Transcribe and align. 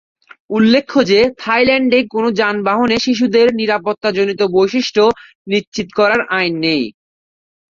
উল্লেখ্য 0.49 0.97
যে 1.11 1.19
থাইল্যান্ডে 1.37 1.99
কোন 2.13 2.23
যানবাহনে 2.39 2.97
শিশুদের 2.99 3.47
নিরাপত্তাজনিত 3.59 4.41
বৈশিষ্ট্য 4.55 5.03
নিশ্চিত 5.47 5.87
করার 5.99 6.21
আইন 6.37 6.53
নেই। 6.65 6.83